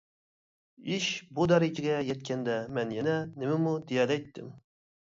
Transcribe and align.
ئىش 0.95 1.09
بۇ 1.39 1.45
دەرىجىگە 1.51 2.01
يەتكەندە 2.09 2.59
مەن 2.79 2.99
يەنە 2.99 3.21
نېمىمۇ 3.37 3.77
دېيەلەيتتىم؟! 3.87 4.53